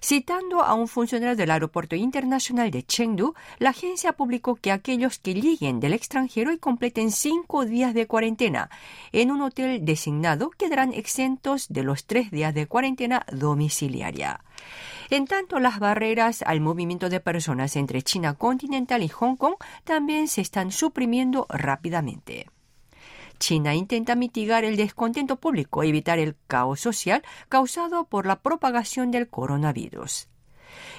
Citando 0.01 0.63
a 0.63 0.75
un 0.75 0.87
funcionario 0.87 1.35
del 1.35 1.51
Aeropuerto 1.51 1.97
Internacional 1.97 2.71
de 2.71 2.85
Chengdu, 2.85 3.35
la 3.59 3.71
agencia 3.71 4.13
publicó 4.13 4.55
que 4.55 4.71
aquellos 4.71 5.19
que 5.19 5.35
lleguen 5.35 5.81
del 5.81 5.95
extranjero 5.95 6.53
y 6.53 6.59
completen 6.59 7.11
cinco 7.11 7.65
días 7.65 7.93
de 7.93 8.07
cuarentena 8.07 8.71
en 9.11 9.33
un 9.33 9.43
hotel 9.43 9.85
designado 9.85 10.51
quedarán 10.51 10.95
exentos 10.95 11.67
de 11.69 11.83
los 11.83 12.07
tres 12.07 12.31
días 12.31 12.55
de 12.55 12.69
cuarentena 12.69 13.27
domiciliaria. 13.33 14.45
En 15.11 15.27
tanto, 15.27 15.61
las 15.61 15.79
barreras 15.79 16.43
al 16.43 16.61
movimiento 16.61 17.09
de 17.09 17.21
personas 17.21 17.77
entre 17.77 18.03
China 18.03 18.35
continental 18.35 19.03
y 19.03 19.09
Hong 19.09 19.37
Kong 19.37 19.55
también 19.85 20.29
se 20.29 20.41
están 20.41 20.73
suprimiendo 20.73 21.47
rápidamente. 21.49 22.47
China 23.39 23.75
intenta 23.75 24.15
mitigar 24.15 24.65
el 24.65 24.77
descontento 24.77 25.37
público 25.37 25.85
y 25.85 25.89
evitar 25.89 26.19
el 26.19 26.37
caos 26.47 26.81
social 26.81 27.23
causado 27.49 28.05
por 28.05 28.27
la 28.27 28.41
propagación 28.41 29.11
del 29.11 29.29
coronavirus. 29.29 30.29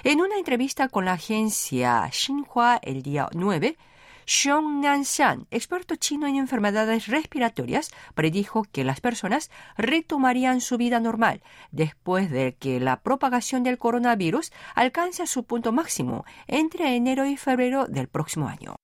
En 0.04 0.20
una 0.20 0.36
entrevista 0.36 0.88
con 0.88 1.04
la 1.04 1.14
agencia 1.14 2.08
Xinhua 2.10 2.78
el 2.82 3.02
día 3.02 3.28
9, 3.32 3.76
Xiong 4.26 4.80
Nanshan, 4.80 5.46
experto 5.52 5.94
chino 5.94 6.26
en 6.26 6.34
enfermedades 6.34 7.06
respiratorias, 7.06 7.92
predijo 8.16 8.64
que 8.64 8.82
las 8.82 9.00
personas 9.00 9.52
retomarían 9.76 10.60
su 10.60 10.76
vida 10.78 10.98
normal 10.98 11.42
después 11.70 12.28
de 12.32 12.56
que 12.56 12.80
la 12.80 13.02
propagación 13.02 13.62
del 13.62 13.78
coronavirus 13.78 14.52
alcance 14.74 15.28
su 15.28 15.44
punto 15.44 15.70
máximo 15.70 16.24
entre 16.48 16.96
enero 16.96 17.24
y 17.24 17.36
febrero 17.36 17.86
del 17.86 18.08
próximo 18.08 18.48
año. 18.48 18.74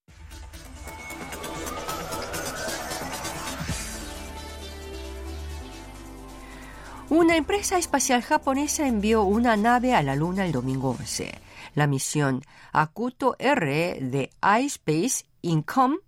Una 7.08 7.36
empresa 7.36 7.78
espacial 7.78 8.22
japonesa 8.22 8.86
envió 8.86 9.24
una 9.24 9.56
nave 9.56 9.92
a 9.92 10.02
la 10.02 10.14
Luna 10.14 10.46
el 10.46 10.52
domingo 10.52 10.96
11. 10.98 11.41
La 11.74 11.86
misión 11.86 12.42
Akuto 12.72 13.36
R 13.38 13.98
de 14.00 14.30
iSpace 14.60 15.24
Income 15.40 15.98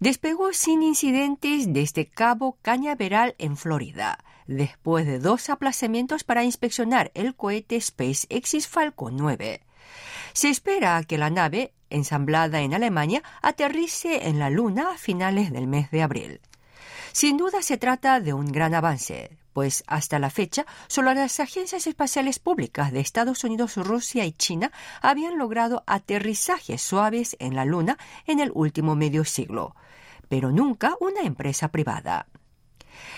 despegó 0.00 0.52
sin 0.52 0.82
incidentes 0.82 1.72
desde 1.72 2.06
Cabo 2.06 2.58
Cañaveral 2.62 3.34
en 3.38 3.56
Florida, 3.56 4.18
después 4.46 5.06
de 5.06 5.18
dos 5.18 5.48
aplazamientos 5.48 6.24
para 6.24 6.44
inspeccionar 6.44 7.10
el 7.14 7.34
cohete 7.34 7.80
SpaceX 7.80 8.68
Falcon 8.68 9.16
9. 9.16 9.62
Se 10.34 10.50
espera 10.50 11.02
que 11.04 11.18
la 11.18 11.30
nave, 11.30 11.72
ensamblada 11.90 12.60
en 12.60 12.74
Alemania, 12.74 13.22
aterrice 13.40 14.28
en 14.28 14.38
la 14.38 14.50
Luna 14.50 14.90
a 14.92 14.98
finales 14.98 15.52
del 15.52 15.66
mes 15.66 15.90
de 15.90 16.02
abril. 16.02 16.40
Sin 17.12 17.36
duda 17.36 17.62
se 17.62 17.78
trata 17.78 18.20
de 18.20 18.34
un 18.34 18.46
gran 18.46 18.74
avance, 18.74 19.30
pues 19.54 19.84
hasta 19.86 20.18
la 20.18 20.28
fecha 20.28 20.66
solo 20.88 21.14
las 21.14 21.40
agencias 21.40 21.86
espaciales 21.86 22.38
públicas 22.38 22.92
de 22.92 23.00
Estados 23.00 23.44
Unidos, 23.44 23.76
Rusia 23.76 24.26
y 24.26 24.32
China 24.32 24.70
habían 25.00 25.38
logrado 25.38 25.84
aterrizajes 25.86 26.82
suaves 26.82 27.36
en 27.38 27.54
la 27.54 27.64
Luna 27.64 27.96
en 28.26 28.40
el 28.40 28.50
último 28.52 28.96
medio 28.96 29.24
siglo, 29.24 29.74
pero 30.28 30.50
nunca 30.50 30.96
una 31.00 31.22
empresa 31.22 31.68
privada. 31.68 32.26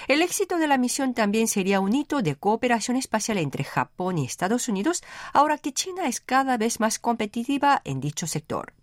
El 0.08 0.22
éxito 0.22 0.58
de 0.58 0.68
la 0.68 0.78
misión 0.78 1.14
también 1.14 1.48
sería 1.48 1.80
un 1.80 1.94
hito 1.94 2.22
de 2.22 2.36
cooperación 2.36 2.96
espacial 2.96 3.38
entre 3.38 3.64
Japón 3.64 4.18
y 4.18 4.26
Estados 4.26 4.68
Unidos, 4.68 5.02
ahora 5.32 5.58
que 5.58 5.72
China 5.72 6.06
es 6.06 6.20
cada 6.20 6.56
vez 6.56 6.80
más 6.80 6.98
competitiva 6.98 7.80
en 7.84 8.00
dicho 8.00 8.26
sector 8.26 8.74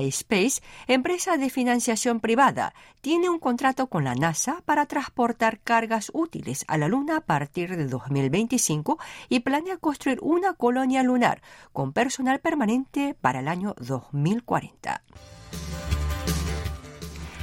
iSpace, 0.00 0.62
empresa 0.86 1.36
de 1.36 1.50
financiación 1.50 2.20
privada, 2.20 2.74
tiene 3.00 3.28
un 3.28 3.38
contrato 3.38 3.88
con 3.88 4.04
la 4.04 4.14
NASA 4.14 4.62
para 4.64 4.86
transportar 4.86 5.60
cargas 5.60 6.10
útiles 6.14 6.64
a 6.68 6.78
la 6.78 6.88
Luna 6.88 7.18
a 7.18 7.20
partir 7.20 7.76
de 7.76 7.86
2025 7.86 8.98
y 9.28 9.40
planea 9.40 9.76
construir 9.76 10.18
una 10.22 10.54
colonia 10.54 11.02
lunar 11.02 11.42
con 11.72 11.92
personal 11.92 12.40
permanente 12.40 13.14
para 13.20 13.40
el 13.40 13.48
año 13.48 13.74
2040. 13.78 15.02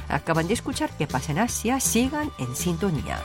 Acaban 0.08 0.48
de 0.48 0.54
escuchar 0.54 0.90
que 0.96 1.06
pasa 1.06 1.32
en 1.32 1.38
Asia, 1.38 1.80
sigan 1.80 2.30
en 2.38 2.56
sintonía. 2.56 3.22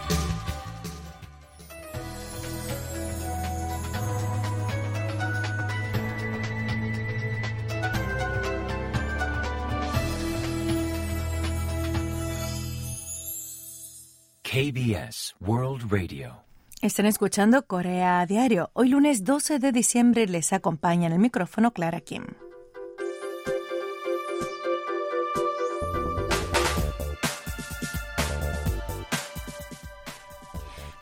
KBS 14.53 15.33
World 15.39 15.91
Radio. 15.91 16.43
Están 16.83 17.07
escuchando 17.07 17.65
Corea 17.65 18.19
a 18.19 18.27
Diario. 18.27 18.69
Hoy 18.73 18.89
lunes 18.89 19.23
12 19.23 19.57
de 19.57 19.71
diciembre 19.71 20.27
les 20.27 20.53
acompaña 20.53 21.07
en 21.07 21.13
el 21.13 21.17
micrófono 21.17 21.73
Clara 21.73 22.01
Kim. 22.01 22.23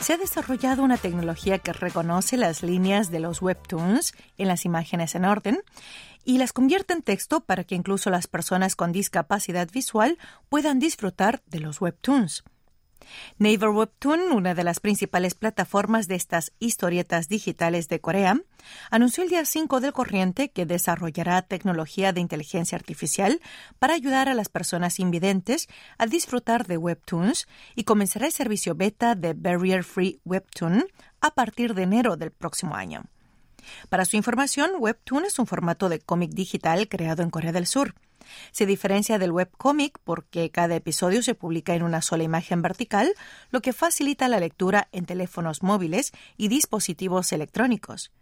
Se 0.00 0.14
ha 0.14 0.16
desarrollado 0.16 0.82
una 0.82 0.96
tecnología 0.96 1.58
que 1.58 1.74
reconoce 1.74 2.38
las 2.38 2.62
líneas 2.62 3.10
de 3.10 3.20
los 3.20 3.42
webtoons 3.42 4.14
en 4.38 4.48
las 4.48 4.64
imágenes 4.64 5.14
en 5.14 5.26
orden 5.26 5.60
y 6.24 6.38
las 6.38 6.54
convierte 6.54 6.94
en 6.94 7.02
texto 7.02 7.40
para 7.40 7.64
que 7.64 7.74
incluso 7.74 8.08
las 8.08 8.28
personas 8.28 8.76
con 8.76 8.92
discapacidad 8.92 9.68
visual 9.70 10.16
puedan 10.48 10.78
disfrutar 10.78 11.42
de 11.48 11.60
los 11.60 11.82
webtoons. 11.82 12.44
Naver 13.38 13.70
Webtoon, 13.70 14.32
una 14.32 14.54
de 14.54 14.64
las 14.64 14.80
principales 14.80 15.34
plataformas 15.34 16.08
de 16.08 16.14
estas 16.14 16.52
historietas 16.58 17.28
digitales 17.28 17.88
de 17.88 18.00
Corea, 18.00 18.40
anunció 18.90 19.24
el 19.24 19.30
día 19.30 19.44
5 19.44 19.80
del 19.80 19.92
corriente 19.92 20.50
que 20.50 20.66
desarrollará 20.66 21.42
tecnología 21.42 22.12
de 22.12 22.20
inteligencia 22.20 22.76
artificial 22.76 23.40
para 23.78 23.94
ayudar 23.94 24.28
a 24.28 24.34
las 24.34 24.48
personas 24.48 25.00
invidentes 25.00 25.68
a 25.98 26.06
disfrutar 26.06 26.66
de 26.66 26.76
Webtoons 26.76 27.46
y 27.74 27.84
comenzará 27.84 28.26
el 28.26 28.32
servicio 28.32 28.74
beta 28.74 29.14
de 29.14 29.34
Barrier 29.34 29.84
Free 29.84 30.20
Webtoon 30.24 30.84
a 31.20 31.30
partir 31.32 31.74
de 31.74 31.82
enero 31.82 32.16
del 32.16 32.30
próximo 32.30 32.74
año. 32.74 33.04
Para 33.88 34.04
su 34.04 34.16
información, 34.16 34.72
Webtoon 34.78 35.24
es 35.24 35.38
un 35.38 35.46
formato 35.46 35.88
de 35.88 36.00
cómic 36.00 36.30
digital 36.30 36.88
creado 36.88 37.22
en 37.22 37.30
Corea 37.30 37.52
del 37.52 37.66
Sur. 37.66 37.94
Se 38.50 38.66
diferencia 38.66 39.18
del 39.18 39.32
webcomic 39.32 39.98
porque 40.04 40.50
cada 40.50 40.76
episodio 40.76 41.22
se 41.22 41.34
publica 41.34 41.74
en 41.74 41.82
una 41.82 42.02
sola 42.02 42.22
imagen 42.22 42.62
vertical, 42.62 43.14
lo 43.50 43.60
que 43.60 43.72
facilita 43.72 44.28
la 44.28 44.40
lectura 44.40 44.88
en 44.92 45.06
teléfonos 45.06 45.62
móviles 45.62 46.12
y 46.36 46.48
dispositivos 46.48 47.32
electrónicos. 47.32 48.12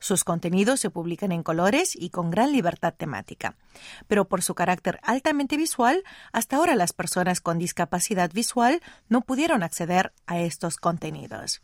Sus 0.00 0.22
contenidos 0.22 0.80
se 0.80 0.90
publican 0.90 1.32
en 1.32 1.42
colores 1.42 1.96
y 1.96 2.10
con 2.10 2.30
gran 2.30 2.52
libertad 2.52 2.94
temática. 2.96 3.56
Pero 4.06 4.26
por 4.26 4.42
su 4.42 4.54
carácter 4.54 5.00
altamente 5.02 5.56
visual, 5.56 6.04
hasta 6.32 6.56
ahora 6.56 6.76
las 6.76 6.92
personas 6.92 7.40
con 7.40 7.58
discapacidad 7.58 8.30
visual 8.32 8.80
no 9.08 9.22
pudieron 9.22 9.62
acceder 9.62 10.12
a 10.26 10.38
estos 10.38 10.76
contenidos. 10.76 11.62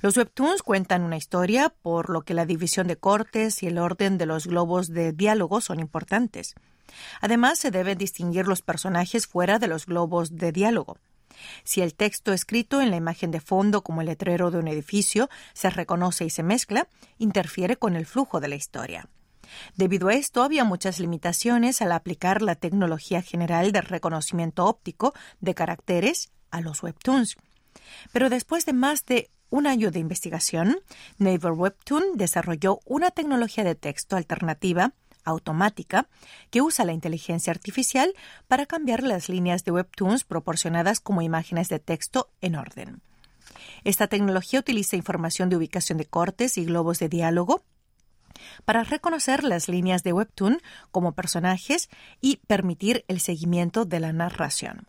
Los 0.00 0.16
webtoons 0.16 0.62
cuentan 0.62 1.02
una 1.02 1.16
historia, 1.16 1.68
por 1.68 2.10
lo 2.10 2.22
que 2.22 2.34
la 2.34 2.46
división 2.46 2.86
de 2.86 2.96
cortes 2.96 3.62
y 3.62 3.68
el 3.68 3.78
orden 3.78 4.18
de 4.18 4.26
los 4.26 4.46
globos 4.46 4.88
de 4.88 5.12
diálogo 5.12 5.60
son 5.60 5.80
importantes. 5.80 6.54
Además, 7.20 7.58
se 7.58 7.70
deben 7.70 7.98
distinguir 7.98 8.46
los 8.46 8.62
personajes 8.62 9.26
fuera 9.26 9.58
de 9.58 9.68
los 9.68 9.86
globos 9.86 10.36
de 10.36 10.52
diálogo. 10.52 10.98
Si 11.64 11.80
el 11.80 11.94
texto 11.94 12.32
escrito 12.32 12.80
en 12.80 12.90
la 12.90 12.96
imagen 12.96 13.30
de 13.30 13.40
fondo 13.40 13.82
como 13.82 14.00
el 14.00 14.06
letrero 14.06 14.50
de 14.50 14.58
un 14.58 14.68
edificio 14.68 15.28
se 15.52 15.70
reconoce 15.70 16.24
y 16.24 16.30
se 16.30 16.42
mezcla, 16.42 16.88
interfiere 17.18 17.76
con 17.76 17.96
el 17.96 18.06
flujo 18.06 18.40
de 18.40 18.48
la 18.48 18.54
historia. 18.54 19.08
Debido 19.76 20.08
a 20.08 20.14
esto, 20.14 20.42
había 20.42 20.64
muchas 20.64 20.98
limitaciones 20.98 21.82
al 21.82 21.92
aplicar 21.92 22.42
la 22.42 22.54
tecnología 22.54 23.22
general 23.22 23.72
de 23.72 23.82
reconocimiento 23.82 24.64
óptico 24.64 25.14
de 25.40 25.54
caracteres 25.54 26.30
a 26.50 26.60
los 26.60 26.82
webtoons. 26.82 27.36
Pero 28.12 28.30
después 28.30 28.66
de 28.66 28.72
más 28.72 29.04
de 29.04 29.30
un 29.50 29.66
año 29.66 29.90
de 29.90 30.00
investigación, 30.00 30.78
Naver 31.18 31.52
Webtoon 31.52 32.16
desarrolló 32.16 32.80
una 32.86 33.10
tecnología 33.10 33.62
de 33.62 33.74
texto 33.74 34.16
alternativa 34.16 34.92
automática 35.24 36.08
que 36.50 36.62
usa 36.62 36.84
la 36.84 36.92
inteligencia 36.92 37.50
artificial 37.50 38.14
para 38.48 38.66
cambiar 38.66 39.02
las 39.02 39.28
líneas 39.28 39.64
de 39.64 39.72
webtoons 39.72 40.24
proporcionadas 40.24 41.00
como 41.00 41.22
imágenes 41.22 41.68
de 41.68 41.78
texto 41.78 42.30
en 42.40 42.56
orden. 42.56 43.00
Esta 43.84 44.06
tecnología 44.06 44.60
utiliza 44.60 44.96
información 44.96 45.48
de 45.48 45.56
ubicación 45.56 45.98
de 45.98 46.06
cortes 46.06 46.58
y 46.58 46.64
globos 46.64 46.98
de 46.98 47.08
diálogo 47.08 47.62
para 48.64 48.84
reconocer 48.84 49.44
las 49.44 49.68
líneas 49.68 50.02
de 50.02 50.12
webtoon 50.12 50.60
como 50.90 51.12
personajes 51.12 51.88
y 52.20 52.36
permitir 52.46 53.04
el 53.08 53.20
seguimiento 53.20 53.84
de 53.84 54.00
la 54.00 54.12
narración. 54.12 54.86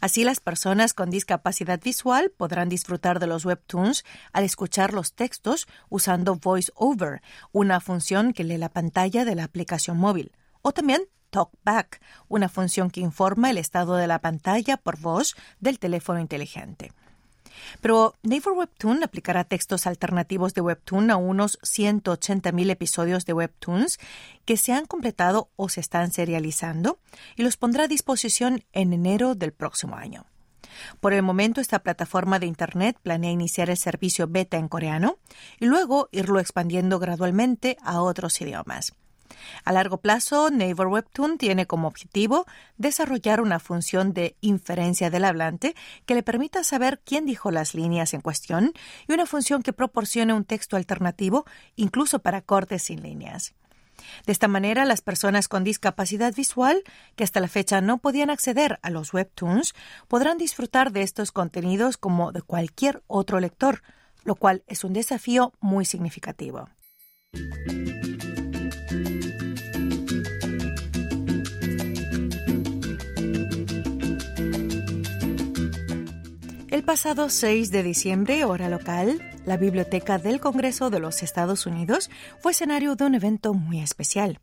Así 0.00 0.24
las 0.24 0.40
personas 0.40 0.94
con 0.94 1.10
discapacidad 1.10 1.80
visual 1.82 2.30
podrán 2.36 2.68
disfrutar 2.68 3.20
de 3.20 3.26
los 3.26 3.44
webtoons 3.44 4.04
al 4.32 4.44
escuchar 4.44 4.92
los 4.92 5.14
textos 5.14 5.66
usando 5.88 6.36
VoiceOver, 6.36 7.22
una 7.52 7.80
función 7.80 8.32
que 8.32 8.44
lee 8.44 8.58
la 8.58 8.68
pantalla 8.68 9.24
de 9.24 9.34
la 9.34 9.44
aplicación 9.44 9.96
móvil, 9.96 10.32
o 10.62 10.72
también 10.72 11.02
TalkBack, 11.30 12.00
una 12.28 12.48
función 12.48 12.90
que 12.90 13.00
informa 13.00 13.50
el 13.50 13.58
estado 13.58 13.96
de 13.96 14.06
la 14.06 14.20
pantalla 14.20 14.76
por 14.76 14.98
voz 14.98 15.36
del 15.60 15.78
teléfono 15.78 16.20
inteligente. 16.20 16.92
Pero 17.80 18.14
Naver 18.22 18.52
Webtoon 18.54 19.02
aplicará 19.02 19.44
textos 19.44 19.86
alternativos 19.86 20.54
de 20.54 20.60
Webtoon 20.60 21.10
a 21.10 21.16
unos 21.16 21.58
180.000 21.62 22.70
episodios 22.70 23.26
de 23.26 23.32
Webtoons 23.32 23.98
que 24.44 24.56
se 24.56 24.72
han 24.72 24.86
completado 24.86 25.50
o 25.56 25.68
se 25.68 25.80
están 25.80 26.12
serializando 26.12 26.98
y 27.36 27.42
los 27.42 27.56
pondrá 27.56 27.84
a 27.84 27.88
disposición 27.88 28.64
en 28.72 28.92
enero 28.92 29.34
del 29.34 29.52
próximo 29.52 29.96
año. 29.96 30.26
Por 31.00 31.12
el 31.12 31.22
momento, 31.22 31.60
esta 31.60 31.78
plataforma 31.78 32.38
de 32.38 32.46
Internet 32.46 32.98
planea 33.02 33.30
iniciar 33.30 33.70
el 33.70 33.76
servicio 33.76 34.28
beta 34.28 34.56
en 34.58 34.68
coreano 34.68 35.18
y 35.58 35.66
luego 35.66 36.08
irlo 36.12 36.38
expandiendo 36.38 36.98
gradualmente 36.98 37.76
a 37.82 38.00
otros 38.02 38.40
idiomas. 38.40 38.92
A 39.64 39.72
largo 39.72 39.98
plazo, 39.98 40.50
Naver 40.50 40.86
Webtoon 40.86 41.38
tiene 41.38 41.66
como 41.66 41.88
objetivo 41.88 42.46
desarrollar 42.76 43.40
una 43.40 43.58
función 43.58 44.12
de 44.12 44.36
inferencia 44.40 45.10
del 45.10 45.24
hablante 45.24 45.74
que 46.04 46.14
le 46.14 46.22
permita 46.22 46.64
saber 46.64 47.00
quién 47.04 47.26
dijo 47.26 47.50
las 47.50 47.74
líneas 47.74 48.14
en 48.14 48.20
cuestión 48.20 48.72
y 49.06 49.12
una 49.12 49.26
función 49.26 49.62
que 49.62 49.72
proporcione 49.72 50.32
un 50.32 50.44
texto 50.44 50.76
alternativo 50.76 51.44
incluso 51.74 52.20
para 52.20 52.42
cortes 52.42 52.82
sin 52.84 53.02
líneas. 53.02 53.54
De 54.26 54.32
esta 54.32 54.48
manera, 54.48 54.84
las 54.84 55.00
personas 55.00 55.48
con 55.48 55.64
discapacidad 55.64 56.34
visual, 56.34 56.82
que 57.16 57.24
hasta 57.24 57.40
la 57.40 57.48
fecha 57.48 57.80
no 57.80 57.98
podían 57.98 58.30
acceder 58.30 58.78
a 58.82 58.90
los 58.90 59.12
webtoons, 59.12 59.74
podrán 60.08 60.38
disfrutar 60.38 60.92
de 60.92 61.02
estos 61.02 61.32
contenidos 61.32 61.96
como 61.96 62.32
de 62.32 62.42
cualquier 62.42 63.02
otro 63.06 63.40
lector, 63.40 63.82
lo 64.24 64.34
cual 64.34 64.64
es 64.66 64.84
un 64.84 64.92
desafío 64.92 65.52
muy 65.60 65.84
significativo. 65.84 66.68
El 76.76 76.82
pasado 76.82 77.30
6 77.30 77.70
de 77.70 77.82
diciembre, 77.82 78.44
hora 78.44 78.68
local, 78.68 79.22
la 79.46 79.56
Biblioteca 79.56 80.18
del 80.18 80.40
Congreso 80.40 80.90
de 80.90 81.00
los 81.00 81.22
Estados 81.22 81.64
Unidos 81.64 82.10
fue 82.40 82.52
escenario 82.52 82.96
de 82.96 83.04
un 83.04 83.14
evento 83.14 83.54
muy 83.54 83.80
especial. 83.80 84.40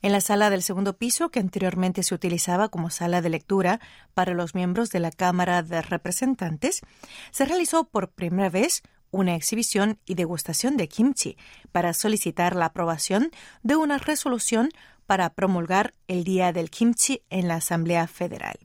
En 0.00 0.12
la 0.12 0.20
sala 0.20 0.50
del 0.50 0.62
segundo 0.62 0.96
piso, 0.96 1.30
que 1.30 1.40
anteriormente 1.40 2.02
se 2.02 2.14
utilizaba 2.14 2.68
como 2.68 2.90
sala 2.90 3.20
de 3.20 3.28
lectura 3.30 3.80
para 4.14 4.34
los 4.34 4.54
miembros 4.54 4.90
de 4.90 5.00
la 5.00 5.10
Cámara 5.10 5.62
de 5.62 5.82
Representantes, 5.82 6.80
se 7.30 7.44
realizó 7.44 7.84
por 7.84 8.10
primera 8.10 8.48
vez 8.48 8.82
una 9.10 9.34
exhibición 9.34 9.98
y 10.06 10.14
degustación 10.14 10.76
de 10.76 10.88
kimchi 10.88 11.36
para 11.72 11.94
solicitar 11.94 12.56
la 12.56 12.66
aprobación 12.66 13.30
de 13.62 13.76
una 13.76 13.98
resolución 13.98 14.70
para 15.06 15.30
promulgar 15.30 15.94
el 16.06 16.24
Día 16.24 16.52
del 16.52 16.70
Kimchi 16.70 17.22
en 17.30 17.48
la 17.48 17.56
Asamblea 17.56 18.06
Federal. 18.06 18.58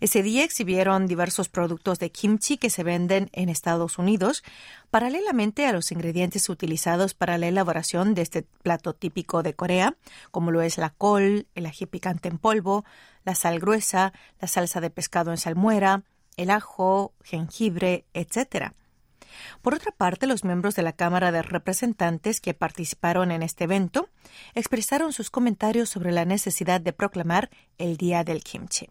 Ese 0.00 0.22
día 0.22 0.44
exhibieron 0.44 1.06
diversos 1.06 1.48
productos 1.48 1.98
de 1.98 2.10
kimchi 2.10 2.56
que 2.56 2.70
se 2.70 2.82
venden 2.82 3.30
en 3.32 3.48
Estados 3.48 3.98
Unidos, 3.98 4.42
paralelamente 4.90 5.66
a 5.66 5.72
los 5.72 5.92
ingredientes 5.92 6.48
utilizados 6.48 7.14
para 7.14 7.38
la 7.38 7.48
elaboración 7.48 8.14
de 8.14 8.22
este 8.22 8.42
plato 8.62 8.94
típico 8.94 9.42
de 9.42 9.54
Corea, 9.54 9.96
como 10.30 10.50
lo 10.50 10.62
es 10.62 10.78
la 10.78 10.90
col, 10.90 11.46
el 11.54 11.66
ají 11.66 11.86
picante 11.86 12.28
en 12.28 12.38
polvo, 12.38 12.84
la 13.24 13.34
sal 13.34 13.60
gruesa, 13.60 14.12
la 14.40 14.48
salsa 14.48 14.80
de 14.80 14.90
pescado 14.90 15.30
en 15.30 15.36
salmuera, 15.36 16.02
el 16.36 16.50
ajo, 16.50 17.12
jengibre, 17.22 18.04
etc. 18.14 18.72
Por 19.62 19.74
otra 19.74 19.92
parte, 19.92 20.26
los 20.26 20.44
miembros 20.44 20.74
de 20.74 20.82
la 20.82 20.92
Cámara 20.92 21.32
de 21.32 21.42
Representantes 21.42 22.40
que 22.40 22.54
participaron 22.54 23.30
en 23.30 23.42
este 23.42 23.64
evento 23.64 24.08
expresaron 24.54 25.12
sus 25.12 25.30
comentarios 25.30 25.88
sobre 25.88 26.12
la 26.12 26.24
necesidad 26.24 26.80
de 26.80 26.92
proclamar 26.92 27.50
el 27.78 27.96
Día 27.96 28.24
del 28.24 28.42
Kimchi. 28.42 28.88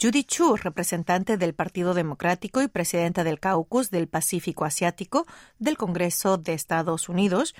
Judy 0.00 0.24
Chu, 0.24 0.56
representante 0.56 1.36
del 1.36 1.54
Partido 1.54 1.94
Democrático 1.94 2.60
y 2.62 2.68
presidenta 2.68 3.24
del 3.24 3.40
Caucus 3.40 3.90
del 3.90 4.08
Pacífico 4.08 4.64
Asiático 4.64 5.26
del 5.58 5.76
Congreso 5.76 6.36
de 6.36 6.52
Estados 6.52 7.08
Unidos, 7.08 7.54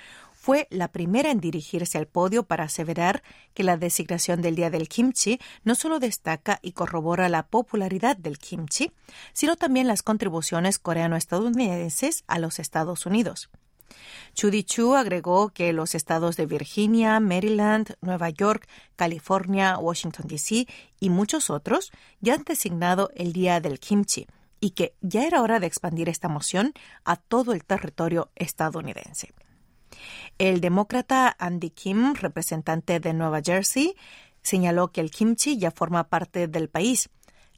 fue 0.45 0.69
la 0.69 0.89
primera 0.89 1.31
en 1.31 1.41
dirigirse 1.41 1.97
al 1.97 2.07
podio 2.07 2.43
para 2.43 2.65
aseverar 2.65 3.23
que 3.55 3.65
la 3.65 3.79
designación 3.79 4.43
del 4.43 4.57
Día 4.57 4.69
del 4.69 4.91
Kimchi 4.91 5.41
no 5.63 5.75
solo 5.75 6.01
destaca 6.01 6.59
y 6.61 6.73
corrobora 6.73 7.31
la 7.31 7.47
popularidad 7.47 8.15
del 8.19 8.37
kimchi, 8.37 8.93
sino 9.33 9.57
también 9.57 9.87
las 9.87 10.03
contribuciones 10.03 10.79
coreano-estadounidenses 10.79 12.25
a 12.27 12.39
los 12.39 12.59
Estados 12.59 13.07
Unidos. 13.07 13.49
Chudi 14.35 14.65
Chu 14.65 14.95
agregó 14.95 15.49
que 15.49 15.73
los 15.73 15.95
estados 15.95 16.37
de 16.37 16.45
Virginia, 16.45 17.21
Maryland, 17.21 17.95
Nueva 18.03 18.29
York, 18.29 18.69
California, 18.97 19.79
Washington, 19.79 20.27
D.C. 20.29 20.67
y 21.01 21.09
muchos 21.09 21.49
otros 21.49 21.91
ya 22.21 22.35
han 22.35 22.45
designado 22.45 23.09
el 23.15 23.33
Día 23.33 23.61
del 23.61 23.81
Kimchi 23.81 24.27
y 24.61 24.73
que 24.73 24.93
ya 25.01 25.27
era 25.27 25.41
hora 25.41 25.59
de 25.59 25.69
expandir 25.69 26.11
esta 26.11 26.29
moción 26.29 26.75
a 27.07 27.17
todo 27.17 27.55
el 27.55 27.65
territorio 27.65 28.31
estadounidense. 28.35 29.33
El 30.39 30.61
demócrata 30.61 31.35
Andy 31.39 31.71
Kim, 31.71 32.15
representante 32.15 33.01
de 33.01 33.13
Nueva 33.13 33.41
Jersey, 33.43 33.95
señaló 34.43 34.93
que 34.93 35.01
el 35.01 35.11
kimchi 35.11 35.59
ya 35.59 35.71
forma 35.71 36.09
parte 36.09 36.49
del 36.49 36.69
país. 36.69 37.11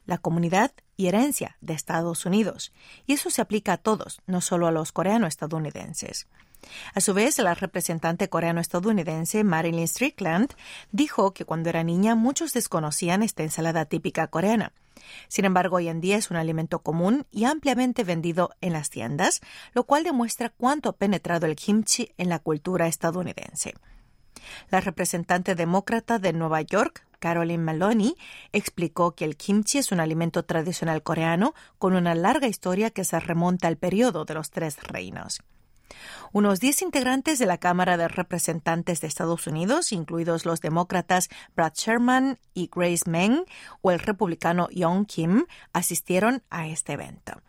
La 0.05 0.17
comunidad 0.17 0.71
y 0.95 1.07
herencia 1.07 1.57
de 1.61 1.73
Estados 1.73 2.25
Unidos, 2.25 2.71
y 3.05 3.13
eso 3.13 3.29
se 3.29 3.41
aplica 3.41 3.73
a 3.73 3.77
todos, 3.77 4.21
no 4.25 4.41
solo 4.41 4.67
a 4.67 4.71
los 4.71 4.91
coreano-estadounidenses. 4.91 6.27
A 6.93 7.01
su 7.01 7.13
vez, 7.13 7.37
la 7.39 7.53
representante 7.53 8.29
coreano-estadounidense 8.29 9.43
Marilyn 9.43 9.87
Strickland 9.87 10.53
dijo 10.91 11.33
que 11.33 11.45
cuando 11.45 11.69
era 11.69 11.83
niña 11.83 12.15
muchos 12.15 12.53
desconocían 12.53 13.23
esta 13.23 13.43
ensalada 13.43 13.85
típica 13.85 14.27
coreana. 14.27 14.73
Sin 15.27 15.45
embargo, 15.45 15.77
hoy 15.77 15.89
en 15.89 16.01
día 16.01 16.17
es 16.17 16.31
un 16.31 16.37
alimento 16.37 16.79
común 16.79 17.25
y 17.31 17.45
ampliamente 17.45 18.03
vendido 18.03 18.51
en 18.61 18.73
las 18.73 18.89
tiendas, 18.89 19.41
lo 19.73 19.83
cual 19.83 20.03
demuestra 20.03 20.49
cuánto 20.49 20.89
ha 20.89 20.97
penetrado 20.97 21.45
el 21.45 21.55
kimchi 21.55 22.11
en 22.17 22.29
la 22.29 22.39
cultura 22.39 22.87
estadounidense. 22.87 23.73
La 24.69 24.81
representante 24.81 25.55
demócrata 25.55 26.19
de 26.19 26.33
Nueva 26.33 26.61
York, 26.61 27.05
Caroline 27.19 27.63
Maloney, 27.63 28.15
explicó 28.53 29.15
que 29.15 29.25
el 29.25 29.37
kimchi 29.37 29.79
es 29.79 29.91
un 29.91 29.99
alimento 29.99 30.43
tradicional 30.43 31.01
coreano 31.03 31.53
con 31.79 31.95
una 31.95 32.15
larga 32.15 32.47
historia 32.47 32.91
que 32.91 33.03
se 33.03 33.19
remonta 33.19 33.67
al 33.67 33.77
periodo 33.77 34.25
de 34.25 34.35
los 34.35 34.51
tres 34.51 34.77
reinos. 34.83 35.41
Unos 36.31 36.59
10 36.59 36.83
integrantes 36.83 37.39
de 37.39 37.45
la 37.45 37.57
Cámara 37.57 37.97
de 37.97 38.07
Representantes 38.07 39.01
de 39.01 39.07
Estados 39.07 39.47
Unidos, 39.47 39.91
incluidos 39.91 40.45
los 40.45 40.61
demócratas 40.61 41.29
Brad 41.55 41.73
Sherman 41.73 42.39
y 42.53 42.69
Grace 42.73 43.09
Meng 43.09 43.45
o 43.81 43.91
el 43.91 43.99
republicano 43.99 44.69
Young 44.71 45.05
Kim, 45.05 45.45
asistieron 45.73 46.43
a 46.49 46.67
este 46.67 46.93
evento. 46.93 47.41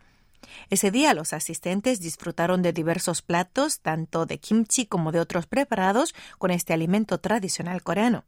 Ese 0.69 0.91
día 0.91 1.13
los 1.13 1.33
asistentes 1.33 1.99
disfrutaron 1.99 2.61
de 2.61 2.73
diversos 2.73 3.21
platos, 3.21 3.81
tanto 3.81 4.25
de 4.25 4.39
kimchi 4.39 4.85
como 4.85 5.11
de 5.11 5.19
otros 5.19 5.47
preparados 5.47 6.15
con 6.37 6.51
este 6.51 6.73
alimento 6.73 7.19
tradicional 7.19 7.83
coreano. 7.83 8.25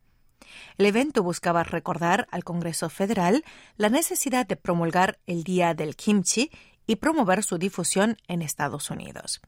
El 0.78 0.86
evento 0.86 1.24
buscaba 1.24 1.63
recordar 1.63 2.28
al 2.32 2.43
Congreso 2.43 2.89
Federal 2.89 3.43
la 3.78 3.89
necesidad 3.89 4.45
de 4.45 4.56
promulgar 4.56 5.19
el 5.26 5.43
Día 5.43 5.74
del 5.74 5.95
Kimchi 5.95 6.52
y 6.88 6.97
promover 6.97 7.43
su 7.43 7.58
difusión 7.58 8.17
en 8.28 8.41
Estados 8.41 8.89
Unidos. 8.89 9.41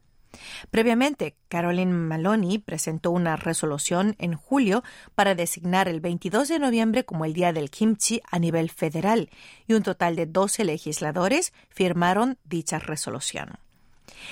Previamente, 0.72 1.36
Caroline 1.48 1.94
Maloney 1.94 2.58
presentó 2.58 3.12
una 3.12 3.36
resolución 3.36 4.16
en 4.20 4.34
julio 4.34 4.84
para 5.16 5.36
designar 5.36 5.88
el 5.88 6.00
22 6.00 6.48
de 6.48 6.60
noviembre 6.60 7.06
como 7.06 7.26
el 7.26 7.34
Día 7.34 7.54
del 7.54 7.70
Kimchi 7.70 8.22
a 8.30 8.40
nivel 8.40 8.70
federal 8.70 9.30
y 9.68 9.74
un 9.74 9.84
total 9.84 10.16
de 10.16 10.26
12 10.26 10.66
legisladores 10.66 11.54
firmaron 11.70 12.38
dicha 12.44 12.80
resolución. 12.80 13.60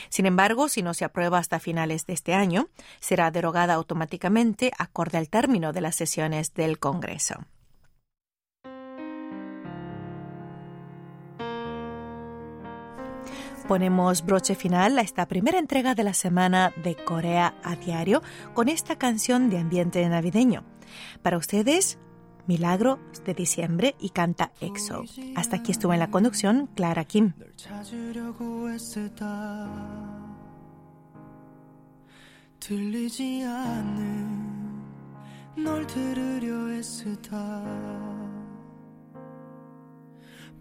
Sin 0.09 0.25
embargo, 0.25 0.69
si 0.69 0.81
no 0.81 0.93
se 0.93 1.05
aprueba 1.05 1.37
hasta 1.37 1.59
finales 1.59 2.05
de 2.05 2.13
este 2.13 2.33
año, 2.33 2.69
será 2.99 3.31
derogada 3.31 3.73
automáticamente 3.73 4.71
acorde 4.77 5.17
al 5.17 5.29
término 5.29 5.73
de 5.73 5.81
las 5.81 5.95
sesiones 5.95 6.53
del 6.53 6.79
Congreso. 6.79 7.45
Ponemos 13.71 14.25
broche 14.25 14.53
final 14.53 14.99
a 14.99 15.01
esta 15.01 15.29
primera 15.29 15.57
entrega 15.57 15.95
de 15.95 16.03
la 16.03 16.13
semana 16.13 16.73
de 16.83 16.93
Corea 16.93 17.55
a 17.63 17.77
diario 17.77 18.21
con 18.53 18.67
esta 18.67 18.97
canción 18.97 19.49
de 19.49 19.59
ambiente 19.59 20.05
navideño. 20.09 20.65
Para 21.21 21.37
ustedes, 21.37 21.97
Milagro 22.47 22.99
de 23.23 23.33
diciembre 23.33 23.95
y 23.97 24.09
canta 24.09 24.51
EXO. 24.59 25.05
Hasta 25.37 25.55
aquí 25.55 25.71
estuvo 25.71 25.93
en 25.93 25.99
la 25.99 26.11
conducción 26.11 26.67
Clara 26.75 27.05
Kim. 27.05 27.31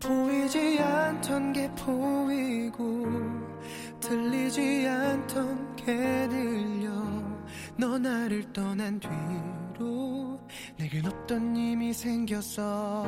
보이지 0.00 0.80
않던 0.80 1.52
게 1.52 1.70
보이고 1.74 3.06
들리지 4.00 4.88
않던 4.88 5.76
게 5.76 5.84
들려 6.28 6.90
너 7.76 7.98
나를 7.98 8.52
떠난 8.52 8.98
뒤로 8.98 10.40
내겐 10.76 11.06
없던 11.06 11.56
힘이 11.56 11.92
생겼어 11.92 13.06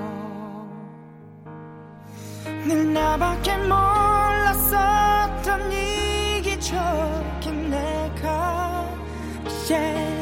늘 2.66 2.92
나밖에 2.92 3.56
몰랐었던 3.56 4.92
이기적인 5.72 7.70
내가 7.70 8.62
yeah. 9.72 10.21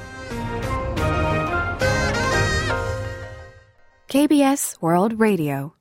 KBS 4.11 4.75
World 4.81 5.17
Radio 5.21 5.71